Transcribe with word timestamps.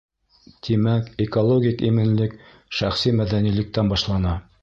Тимәк, 0.67 1.11
экологик 1.25 1.83
именлек 1.89 2.35
шәхси 2.79 3.15
мәҙәнилектән 3.21 3.93
башлана. 3.95 4.37